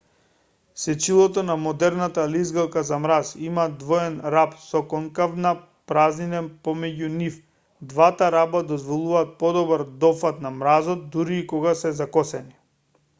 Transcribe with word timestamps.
сечилото 0.83 1.41
на 1.49 1.55
модерната 1.65 2.23
лизгалка 2.31 2.83
за 2.87 2.97
мраз 3.03 3.33
има 3.49 3.65
двоен 3.83 4.17
раб 4.35 4.55
со 4.63 4.81
конкавна 4.95 5.51
празнина 5.93 6.41
помеѓу 6.69 7.11
нив 7.19 7.37
двата 7.93 8.33
раба 8.39 8.65
дозволуваат 8.75 9.39
подобар 9.47 9.87
дофат 10.07 10.43
на 10.49 10.57
мразот 10.63 11.09
дури 11.17 11.39
и 11.45 11.47
кога 11.55 11.77
се 11.87 11.97
закосени 12.03 12.59